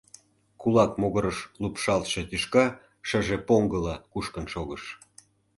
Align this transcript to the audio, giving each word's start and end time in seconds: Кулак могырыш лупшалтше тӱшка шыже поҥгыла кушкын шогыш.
Кулак 0.61 0.91
могырыш 1.01 1.37
лупшалтше 1.61 2.21
тӱшка 2.29 2.65
шыже 3.07 3.37
поҥгыла 3.47 3.95
кушкын 4.13 4.45
шогыш. 4.53 4.83